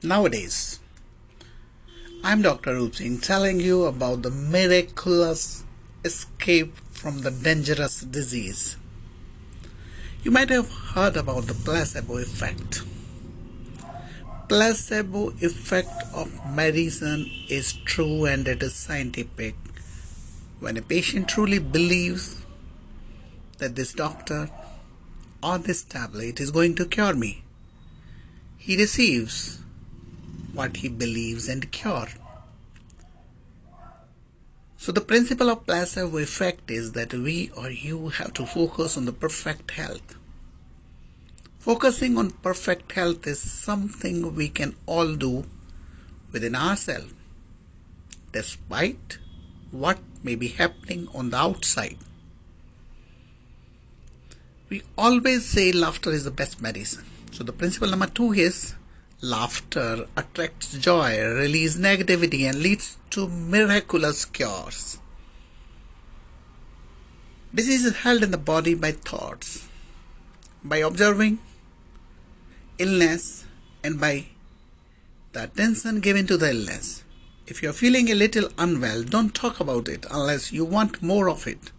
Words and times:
Nowadays, 0.00 0.78
I'm 2.22 2.40
Dr. 2.40 2.74
Roop 2.74 2.94
Singh 2.94 3.18
telling 3.18 3.58
you 3.58 3.82
about 3.84 4.22
the 4.22 4.30
miraculous 4.30 5.64
escape 6.04 6.76
from 6.92 7.22
the 7.22 7.32
dangerous 7.32 8.02
disease. 8.02 8.76
You 10.22 10.30
might 10.30 10.50
have 10.50 10.70
heard 10.70 11.16
about 11.16 11.48
the 11.48 11.54
placebo 11.54 12.18
effect. 12.18 12.82
Placebo 14.48 15.30
effect 15.40 16.04
of 16.14 16.30
medicine 16.48 17.28
is 17.48 17.72
true 17.72 18.24
and 18.24 18.46
it 18.46 18.62
is 18.62 18.76
scientific. 18.76 19.56
When 20.60 20.76
a 20.76 20.82
patient 20.82 21.26
truly 21.28 21.58
believes 21.58 22.40
that 23.58 23.74
this 23.74 23.94
doctor 23.94 24.48
or 25.42 25.58
this 25.58 25.82
tablet 25.82 26.38
is 26.38 26.52
going 26.52 26.76
to 26.76 26.86
cure 26.86 27.16
me, 27.16 27.42
he 28.58 28.76
receives 28.76 29.58
what 30.58 30.78
he 30.78 30.88
believes 30.88 31.48
and 31.48 31.70
cure. 31.70 32.08
So 34.76 34.90
the 34.90 35.00
principle 35.00 35.50
of 35.50 35.64
placebo 35.66 36.18
effect 36.18 36.70
is 36.70 36.92
that 36.92 37.14
we 37.14 37.50
or 37.56 37.70
you 37.70 38.08
have 38.08 38.32
to 38.34 38.44
focus 38.44 38.96
on 38.96 39.04
the 39.04 39.12
perfect 39.12 39.70
health. 39.72 40.16
Focusing 41.60 42.18
on 42.18 42.30
perfect 42.48 42.90
health 42.92 43.26
is 43.26 43.40
something 43.40 44.34
we 44.34 44.48
can 44.48 44.74
all 44.86 45.14
do 45.14 45.44
within 46.32 46.56
ourselves, 46.56 47.12
despite 48.32 49.18
what 49.70 49.98
may 50.24 50.34
be 50.34 50.48
happening 50.48 51.06
on 51.14 51.30
the 51.30 51.36
outside. 51.36 51.98
We 54.68 54.82
always 54.96 55.46
say 55.46 55.70
laughter 55.70 56.10
is 56.10 56.24
the 56.24 56.30
best 56.30 56.60
medicine. 56.60 57.04
So 57.30 57.44
the 57.44 57.52
principle 57.52 57.88
number 57.88 58.06
two 58.06 58.32
is 58.32 58.74
laughter 59.20 60.06
attracts 60.16 60.78
joy, 60.78 61.18
releases 61.20 61.80
negativity, 61.80 62.48
and 62.48 62.60
leads 62.60 62.98
to 63.10 63.28
miraculous 63.28 64.24
cures. 64.24 64.98
Disease 67.54 67.84
is 67.84 67.96
held 67.98 68.22
in 68.22 68.30
the 68.30 68.38
body 68.38 68.74
by 68.74 68.92
thoughts, 68.92 69.68
by 70.62 70.78
observing 70.78 71.38
illness, 72.78 73.44
and 73.82 74.00
by 74.00 74.26
the 75.32 75.44
attention 75.44 76.00
given 76.00 76.26
to 76.26 76.36
the 76.36 76.50
illness. 76.50 77.02
If 77.46 77.62
you 77.62 77.70
are 77.70 77.72
feeling 77.72 78.10
a 78.10 78.14
little 78.14 78.50
unwell, 78.58 79.02
don't 79.02 79.34
talk 79.34 79.58
about 79.58 79.88
it 79.88 80.04
unless 80.10 80.52
you 80.52 80.64
want 80.64 81.02
more 81.02 81.28
of 81.28 81.46
it. 81.46 81.72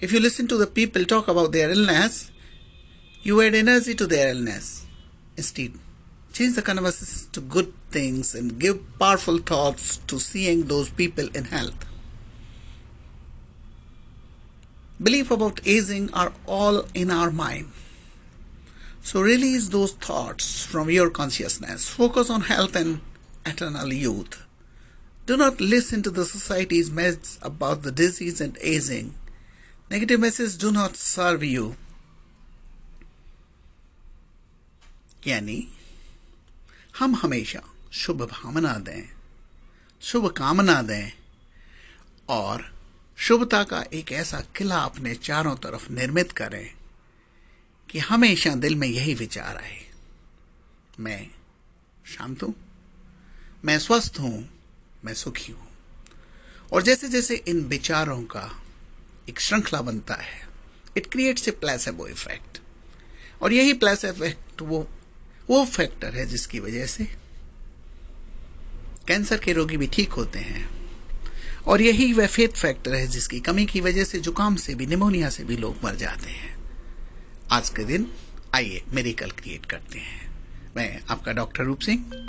If 0.00 0.12
you 0.12 0.20
listen 0.20 0.48
to 0.48 0.56
the 0.56 0.66
people 0.66 1.04
talk 1.04 1.28
about 1.28 1.52
their 1.52 1.70
illness, 1.70 2.30
you 3.22 3.40
add 3.42 3.54
energy 3.54 3.94
to 3.94 4.06
their 4.06 4.28
illness. 4.30 4.86
Instead, 5.36 5.72
change 6.36 6.54
the 6.54 6.60
conversation 6.60 7.32
to 7.32 7.40
good 7.40 7.72
things 7.90 8.34
and 8.34 8.58
give 8.58 8.78
powerful 8.98 9.38
thoughts 9.38 9.96
to 10.06 10.18
seeing 10.20 10.64
those 10.64 10.90
people 10.90 11.28
in 11.34 11.44
health. 11.44 11.86
Belief 15.02 15.30
about 15.30 15.66
aging 15.66 16.12
are 16.12 16.32
all 16.46 16.84
in 16.92 17.10
our 17.10 17.30
mind. 17.30 17.72
So 19.02 19.22
release 19.22 19.68
those 19.70 19.92
thoughts 19.92 20.64
from 20.66 20.90
your 20.90 21.08
consciousness. 21.08 21.88
Focus 21.88 22.28
on 22.28 22.42
health 22.42 22.76
and 22.76 23.00
eternal 23.46 23.90
youth. 23.92 24.44
Do 25.24 25.38
not 25.38 25.58
listen 25.60 26.02
to 26.02 26.10
the 26.10 26.26
society's 26.26 26.90
message 26.90 27.38
about 27.40 27.82
the 27.82 27.92
disease 27.92 28.42
and 28.42 28.58
aging. 28.60 29.14
Negative 29.90 30.20
messages 30.20 30.58
do 30.58 30.70
not 30.70 30.96
serve 30.96 31.42
you. 31.44 31.76
यानी 35.26 35.75
हम 36.98 37.14
हमेशा 37.14 37.60
शुभ 37.92 38.22
भावना 38.22 38.72
दें, 38.78 39.08
शुभ 40.02 40.28
कामना 40.30 40.82
दें 40.82 41.12
और 42.28 42.72
शुभता 43.18 43.62
का 43.64 43.82
एक 43.92 44.12
ऐसा 44.12 44.40
किला 44.56 44.78
अपने 44.78 45.14
चारों 45.14 45.54
तरफ़ 45.56 45.92
निर्मित 45.92 46.32
करें 46.32 46.74
कि 47.88 47.98
हमेशा 47.98 48.54
दिल 48.54 48.74
में 48.74 48.88
यही 48.88 49.14
विचार 49.14 49.56
आए। 49.56 49.84
मैं 51.00 51.30
शांत 52.06 52.42
हूँ, 52.42 52.54
मैं 53.64 53.78
स्वस्थ 53.78 54.20
हूँ, 54.20 54.48
मैं 55.04 55.14
सुखी 55.14 55.52
हूँ। 55.52 55.68
और 56.72 56.82
जैसे 56.82 57.08
जैसे 57.08 57.34
इन 57.48 57.64
विचारों 57.64 58.22
का 58.22 58.50
एक 59.28 59.40
श्रृंखला 59.40 59.82
बनता 59.82 60.14
है 60.14 60.48
it 60.96 61.06
creates 61.06 61.48
a 61.48 61.50
placebo 61.50 62.06
effect 62.06 62.58
और 63.42 63.52
यही 63.52 63.72
प्लेस 63.72 64.04
इफ़ेक्ट 64.04 64.62
वो 64.62 64.88
वो 65.50 65.64
फैक्टर 65.64 66.14
है 66.14 66.26
जिसकी 66.26 66.60
वजह 66.60 66.86
से 66.86 67.04
कैंसर 69.08 69.36
के 69.36 69.52
रोगी 69.52 69.76
भी 69.76 69.86
ठीक 69.86 70.12
होते 70.12 70.38
हैं। 70.38 70.68
और 71.66 71.80
यही 71.80 72.12
वह 72.12 72.26
फैक्टर 72.26 72.94
है 72.94 73.06
जिसकी 73.06 73.40
कमी 73.40 73.66
की 73.66 73.80
वजह 73.80 74.04
से 74.04 74.18
जुकाम 74.18 74.56
से 74.56 74.74
भी, 74.74 74.86
निमोनिया 74.86 75.30
से 75.30 75.44
भी 75.44 75.56
लोग 75.56 75.76
मर 75.84 75.94
जाते 75.94 76.30
हैं। 76.30 76.56
आज 77.50 77.68
के 77.68 77.84
दिन, 77.84 78.06
आइए 78.54 78.82
मेडिकल 78.88 79.30
क्रिएट 79.30 79.66
करते 79.66 79.98
हैं। 79.98 80.30
मैं 80.76 81.00
आपका 81.10 81.32
डॉक्टर 81.32 81.64
रूप 81.64 81.80
सिंह 81.80 82.26